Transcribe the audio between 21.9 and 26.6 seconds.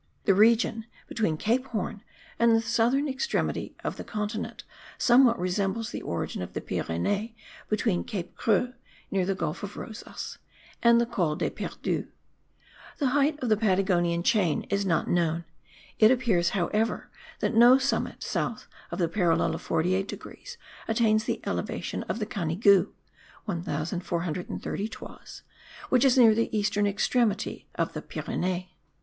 of the Canigou (1430 toises) which is near the